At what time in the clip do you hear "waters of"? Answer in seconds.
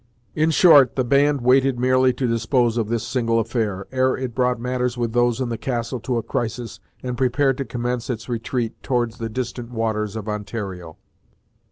9.69-10.27